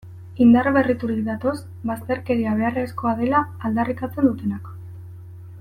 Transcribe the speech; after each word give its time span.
Indar 0.45 0.69
berriturik 0.77 1.19
datoz 1.27 1.53
bazterkeria 1.91 2.55
beharrezkoa 2.63 3.15
dela 3.23 3.45
aldarrikatzen 3.71 4.31
dutenak. 4.31 4.77